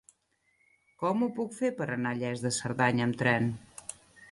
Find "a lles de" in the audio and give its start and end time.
2.15-2.55